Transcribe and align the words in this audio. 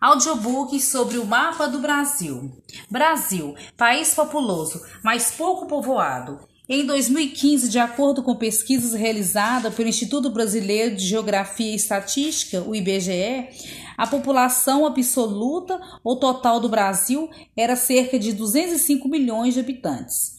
Audiobook 0.00 0.80
sobre 0.80 1.18
o 1.18 1.26
mapa 1.26 1.68
do 1.68 1.78
Brasil. 1.78 2.50
Brasil, 2.90 3.54
país 3.76 4.14
populoso, 4.14 4.80
mas 5.04 5.30
pouco 5.30 5.66
povoado. 5.66 6.40
Em 6.66 6.86
2015, 6.86 7.68
de 7.68 7.78
acordo 7.78 8.22
com 8.22 8.34
pesquisas 8.34 8.94
realizadas 8.94 9.74
pelo 9.74 9.90
Instituto 9.90 10.30
Brasileiro 10.30 10.96
de 10.96 11.06
Geografia 11.06 11.72
e 11.72 11.74
Estatística, 11.74 12.62
o 12.62 12.74
IBGE, 12.74 13.50
a 13.94 14.06
população 14.06 14.86
absoluta 14.86 15.78
ou 16.02 16.16
total 16.16 16.60
do 16.60 16.70
Brasil 16.70 17.28
era 17.54 17.76
cerca 17.76 18.18
de 18.18 18.32
205 18.32 19.06
milhões 19.06 19.52
de 19.52 19.60
habitantes. 19.60 20.38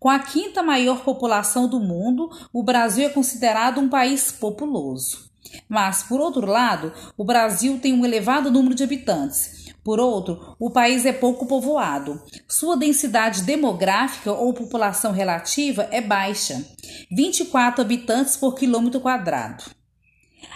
Com 0.00 0.08
a 0.08 0.20
quinta 0.20 0.62
maior 0.62 1.04
população 1.04 1.68
do 1.68 1.78
mundo, 1.78 2.30
o 2.50 2.62
Brasil 2.62 3.04
é 3.04 3.10
considerado 3.10 3.78
um 3.78 3.90
país 3.90 4.32
populoso. 4.32 5.31
Mas, 5.68 6.02
por 6.02 6.20
outro 6.20 6.46
lado, 6.46 6.92
o 7.16 7.24
Brasil 7.24 7.78
tem 7.80 7.92
um 7.92 8.04
elevado 8.04 8.50
número 8.50 8.74
de 8.74 8.84
habitantes. 8.84 9.62
Por 9.84 9.98
outro, 9.98 10.56
o 10.60 10.70
país 10.70 11.04
é 11.04 11.12
pouco 11.12 11.46
povoado. 11.46 12.22
Sua 12.46 12.76
densidade 12.76 13.42
demográfica 13.42 14.32
ou 14.32 14.54
população 14.54 15.10
relativa 15.10 15.88
é 15.90 16.00
baixa, 16.00 16.64
24 17.10 17.82
habitantes 17.82 18.36
por 18.36 18.54
quilômetro 18.54 19.00
quadrado. 19.00 19.64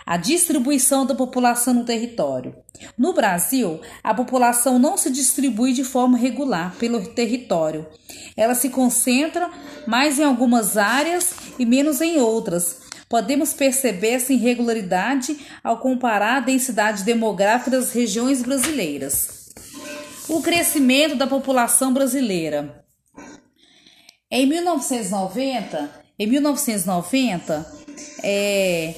A 0.04 0.16
distribuição 0.16 1.04
da 1.04 1.16
população 1.16 1.74
no 1.74 1.84
território. 1.84 2.54
No 2.96 3.12
Brasil, 3.12 3.80
a 4.04 4.14
população 4.14 4.78
não 4.78 4.96
se 4.96 5.10
distribui 5.10 5.72
de 5.72 5.82
forma 5.82 6.16
regular 6.16 6.76
pelo 6.76 7.04
território. 7.08 7.86
Ela 8.36 8.54
se 8.54 8.70
concentra 8.70 9.50
mais 9.84 10.20
em 10.20 10.22
algumas 10.22 10.76
áreas 10.76 11.34
e 11.58 11.66
menos 11.66 12.00
em 12.00 12.18
outras, 12.18 12.85
Podemos 13.08 13.52
perceber 13.52 14.14
essa 14.14 14.32
irregularidade 14.32 15.38
ao 15.62 15.78
comparar 15.78 16.38
a 16.38 16.40
densidade 16.40 17.04
demográfica 17.04 17.70
das 17.70 17.92
regiões 17.92 18.42
brasileiras. 18.42 19.52
O 20.28 20.42
crescimento 20.42 21.14
da 21.14 21.26
população 21.26 21.92
brasileira. 21.92 22.84
Em 24.28 24.44
1990, 24.44 25.90
em 26.18 26.26
1990, 26.26 27.66
é, 28.24 28.94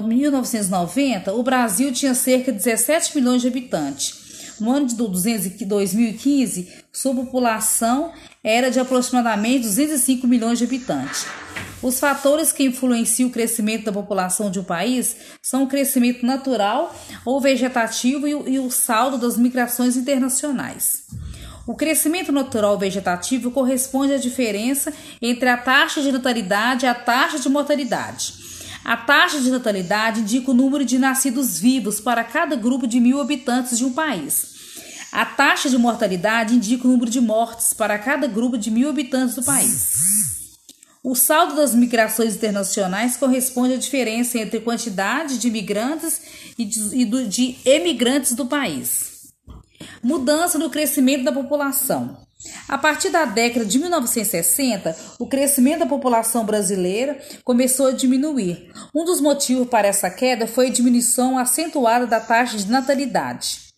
1990, 0.00 1.34
o 1.34 1.42
Brasil 1.42 1.92
tinha 1.92 2.14
cerca 2.14 2.50
de 2.52 2.58
17 2.58 3.14
milhões 3.16 3.42
de 3.42 3.48
habitantes. 3.48 4.20
No 4.60 4.72
ano 4.72 4.86
de 4.86 4.94
2015, 4.94 6.68
sua 6.92 7.14
população 7.14 8.12
era 8.44 8.70
de 8.70 8.78
aproximadamente 8.78 9.62
205 9.62 10.26
milhões 10.26 10.58
de 10.58 10.64
habitantes. 10.64 11.26
Os 11.82 11.98
fatores 11.98 12.52
que 12.52 12.64
influenciam 12.64 13.28
o 13.28 13.32
crescimento 13.32 13.84
da 13.84 13.92
população 13.92 14.50
de 14.50 14.60
um 14.60 14.64
país 14.64 15.16
são 15.40 15.62
o 15.62 15.66
crescimento 15.66 16.26
natural 16.26 16.94
ou 17.24 17.40
vegetativo 17.40 18.28
e 18.28 18.58
o, 18.58 18.70
saldo 18.70 19.16
das 19.16 19.38
migrações 19.38 19.96
internacionais. 19.96 21.04
O 21.66 21.74
crescimento 21.74 22.32
natural 22.32 22.78
vegetativo 22.78 23.50
corresponde 23.50 24.12
à 24.12 24.18
diferença 24.18 24.92
entre 25.22 25.48
a 25.48 25.56
taxa 25.56 26.02
de 26.02 26.12
natalidade 26.12 26.84
e 26.84 26.88
a 26.88 26.94
taxa 26.94 27.38
de 27.38 27.48
mortalidade. 27.48 28.34
A 28.84 28.96
taxa 28.96 29.40
de 29.40 29.50
natalidade 29.50 30.20
indica 30.20 30.50
o 30.50 30.54
número 30.54 30.84
de 30.84 30.98
nascidos 30.98 31.58
vivos 31.58 32.00
para 32.00 32.24
cada 32.24 32.56
grupo 32.56 32.86
de 32.86 33.00
mil 33.00 33.20
habitantes 33.20 33.78
de 33.78 33.84
um 33.84 33.92
país. 33.92 34.50
A 35.12 35.24
taxa 35.24 35.70
de 35.70 35.78
mortalidade 35.78 36.54
indica 36.54 36.86
o 36.86 36.90
número 36.90 37.10
de 37.10 37.20
mortes 37.20 37.72
para 37.72 37.98
cada 37.98 38.26
grupo 38.26 38.58
de 38.58 38.70
mil 38.70 38.88
habitantes 38.88 39.34
do 39.34 39.42
país. 39.42 40.09
O 41.02 41.14
saldo 41.14 41.56
das 41.56 41.74
migrações 41.74 42.36
internacionais 42.36 43.16
corresponde 43.16 43.72
à 43.72 43.76
diferença 43.78 44.38
entre 44.38 44.60
quantidade 44.60 45.38
de 45.38 45.48
imigrantes 45.48 46.20
e 46.58 46.64
de, 46.66 47.26
de 47.26 47.56
emigrantes 47.64 48.34
do 48.34 48.44
país. 48.44 49.32
Mudança 50.02 50.58
no 50.58 50.68
crescimento 50.68 51.24
da 51.24 51.32
população. 51.32 52.18
A 52.68 52.76
partir 52.76 53.08
da 53.08 53.24
década 53.24 53.64
de 53.64 53.78
1960, 53.78 54.94
o 55.18 55.26
crescimento 55.26 55.80
da 55.80 55.86
população 55.86 56.44
brasileira 56.44 57.18
começou 57.44 57.86
a 57.86 57.92
diminuir. 57.92 58.70
Um 58.94 59.04
dos 59.04 59.22
motivos 59.22 59.68
para 59.68 59.88
essa 59.88 60.10
queda 60.10 60.46
foi 60.46 60.66
a 60.66 60.72
diminuição 60.72 61.38
acentuada 61.38 62.06
da 62.06 62.20
taxa 62.20 62.58
de 62.58 62.70
natalidade. 62.70 63.70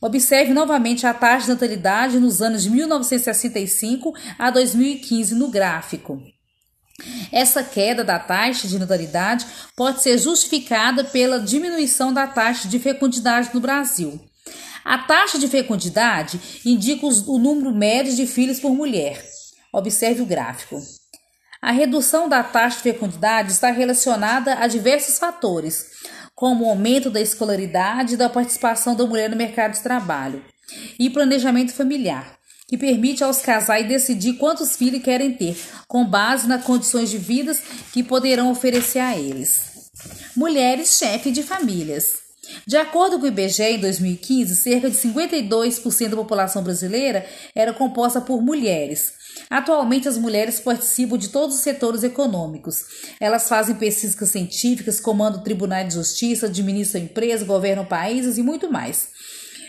Observe 0.00 0.54
novamente 0.54 1.06
a 1.06 1.12
taxa 1.12 1.46
de 1.46 1.52
natalidade 1.52 2.18
nos 2.18 2.40
anos 2.40 2.62
de 2.62 2.70
1965 2.70 4.14
a 4.38 4.50
2015 4.50 5.34
no 5.34 5.48
gráfico. 5.48 6.22
Essa 7.32 7.62
queda 7.62 8.04
da 8.04 8.18
taxa 8.18 8.68
de 8.68 8.78
natalidade 8.78 9.46
pode 9.76 10.02
ser 10.02 10.18
justificada 10.18 11.04
pela 11.04 11.40
diminuição 11.40 12.12
da 12.12 12.26
taxa 12.26 12.68
de 12.68 12.78
fecundidade 12.78 13.50
no 13.52 13.60
Brasil. 13.60 14.20
A 14.84 14.98
taxa 14.98 15.38
de 15.38 15.48
fecundidade 15.48 16.40
indica 16.64 17.06
o 17.06 17.38
número 17.38 17.74
médio 17.74 18.14
de 18.14 18.26
filhos 18.26 18.60
por 18.60 18.70
mulher. 18.70 19.24
Observe 19.72 20.22
o 20.22 20.26
gráfico. 20.26 20.80
A 21.60 21.72
redução 21.72 22.28
da 22.28 22.42
taxa 22.42 22.76
de 22.76 22.82
fecundidade 22.84 23.50
está 23.50 23.70
relacionada 23.70 24.54
a 24.54 24.66
diversos 24.66 25.18
fatores, 25.18 25.86
como 26.34 26.64
o 26.64 26.70
aumento 26.70 27.10
da 27.10 27.20
escolaridade 27.20 28.14
e 28.14 28.16
da 28.16 28.28
participação 28.28 28.94
da 28.94 29.04
mulher 29.06 29.28
no 29.28 29.36
mercado 29.36 29.72
de 29.72 29.80
trabalho, 29.80 30.44
e 30.98 31.10
planejamento 31.10 31.72
familiar 31.72 32.36
que 32.66 32.76
permite 32.76 33.22
aos 33.22 33.40
casais 33.40 33.86
decidir 33.86 34.34
quantos 34.34 34.76
filhos 34.76 35.02
querem 35.02 35.32
ter, 35.32 35.56
com 35.86 36.04
base 36.04 36.48
nas 36.48 36.64
condições 36.64 37.10
de 37.10 37.18
vida 37.18 37.56
que 37.92 38.02
poderão 38.02 38.50
oferecer 38.50 38.98
a 38.98 39.16
eles. 39.16 39.90
Mulheres 40.36 40.98
chefe 40.98 41.30
de 41.30 41.42
famílias. 41.42 42.26
De 42.66 42.76
acordo 42.76 43.18
com 43.18 43.24
o 43.24 43.28
IBGE, 43.28 43.62
em 43.62 43.80
2015, 43.80 44.56
cerca 44.56 44.90
de 44.90 44.96
52% 44.96 46.08
da 46.08 46.16
população 46.16 46.62
brasileira 46.62 47.26
era 47.54 47.72
composta 47.72 48.20
por 48.20 48.40
mulheres. 48.40 49.12
Atualmente, 49.50 50.08
as 50.08 50.16
mulheres 50.16 50.60
participam 50.60 51.18
de 51.18 51.28
todos 51.28 51.56
os 51.56 51.62
setores 51.62 52.02
econômicos. 52.02 52.84
Elas 53.20 53.48
fazem 53.48 53.74
pesquisas 53.74 54.30
científicas, 54.30 55.00
comandam 55.00 55.42
tribunais 55.42 55.88
de 55.88 55.94
justiça, 55.94 56.46
administram 56.46 57.02
empresas, 57.02 57.46
governam 57.46 57.84
países 57.84 58.38
e 58.38 58.42
muito 58.42 58.70
mais. 58.70 59.08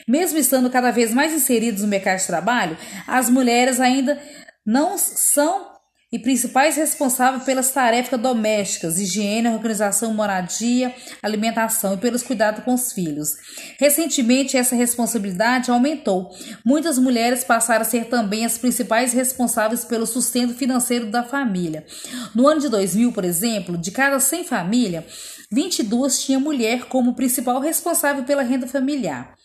Mesmo 0.07 0.39
estando 0.39 0.69
cada 0.69 0.91
vez 0.91 1.13
mais 1.13 1.33
inseridos 1.33 1.81
no 1.81 1.87
mercado 1.87 2.19
de 2.19 2.27
trabalho, 2.27 2.77
as 3.05 3.29
mulheres 3.29 3.79
ainda 3.79 4.19
não 4.65 4.97
são 4.97 5.76
e 6.09 6.17
principais 6.17 6.77
responsáveis 6.77 7.43
pelas 7.43 7.69
tarefas 7.71 8.19
domésticas, 8.19 8.97
higiene, 8.97 9.49
organização, 9.49 10.13
moradia, 10.13 10.95
alimentação 11.21 11.95
e 11.95 11.97
pelos 11.97 12.23
cuidados 12.23 12.63
com 12.63 12.73
os 12.73 12.93
filhos. 12.93 13.35
Recentemente, 13.77 14.55
essa 14.55 14.73
responsabilidade 14.73 15.69
aumentou. 15.69 16.29
Muitas 16.65 16.97
mulheres 16.97 17.43
passaram 17.43 17.81
a 17.81 17.85
ser 17.85 18.05
também 18.05 18.45
as 18.45 18.57
principais 18.57 19.11
responsáveis 19.11 19.83
pelo 19.83 20.05
sustento 20.05 20.53
financeiro 20.53 21.07
da 21.07 21.23
família. 21.23 21.85
No 22.33 22.47
ano 22.47 22.61
de 22.61 22.69
2000, 22.69 23.11
por 23.11 23.25
exemplo, 23.25 23.77
de 23.77 23.91
cada 23.91 24.17
100 24.17 24.45
famílias, 24.45 25.03
22 25.51 26.21
tinha 26.21 26.39
mulher 26.39 26.85
como 26.85 27.15
principal 27.15 27.59
responsável 27.59 28.23
pela 28.23 28.43
renda 28.43 28.67
familiar. 28.67 29.35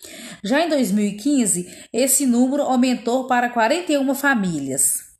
Já 0.45 0.65
em 0.65 0.69
2015, 0.69 1.89
esse 1.93 2.25
número 2.25 2.63
aumentou 2.63 3.27
para 3.27 3.49
41 3.49 4.15
famílias. 4.15 5.12